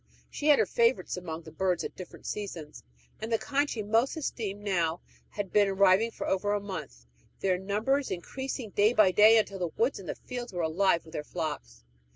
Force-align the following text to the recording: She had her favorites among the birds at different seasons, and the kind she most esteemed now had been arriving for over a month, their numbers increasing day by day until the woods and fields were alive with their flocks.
She 0.31 0.47
had 0.47 0.57
her 0.57 0.65
favorites 0.65 1.15
among 1.15 1.43
the 1.43 1.51
birds 1.51 1.83
at 1.83 1.95
different 1.95 2.25
seasons, 2.25 2.83
and 3.19 3.31
the 3.31 3.37
kind 3.37 3.69
she 3.69 3.83
most 3.83 4.17
esteemed 4.17 4.63
now 4.63 5.01
had 5.29 5.53
been 5.53 5.67
arriving 5.67 6.09
for 6.09 6.25
over 6.25 6.53
a 6.53 6.59
month, 6.59 7.05
their 7.41 7.59
numbers 7.59 8.09
increasing 8.09 8.71
day 8.71 8.93
by 8.93 9.11
day 9.11 9.37
until 9.37 9.59
the 9.59 9.67
woods 9.67 9.99
and 9.99 10.11
fields 10.17 10.53
were 10.53 10.63
alive 10.63 11.05
with 11.05 11.13
their 11.13 11.23
flocks. 11.23 11.83